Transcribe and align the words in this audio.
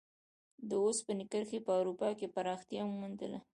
د 0.69 0.71
اوسپنې 0.85 1.25
کرښې 1.31 1.59
په 1.67 1.71
اروپا 1.79 2.09
کې 2.19 2.31
پراختیا 2.35 2.81
وموندله. 2.85 3.39